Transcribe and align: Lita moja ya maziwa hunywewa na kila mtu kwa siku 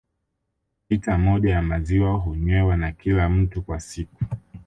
Lita 0.89 1.17
moja 1.17 1.49
ya 1.51 1.61
maziwa 1.61 2.13
hunywewa 2.13 2.77
na 2.77 2.91
kila 2.91 3.29
mtu 3.29 3.61
kwa 3.61 3.79
siku 3.79 4.25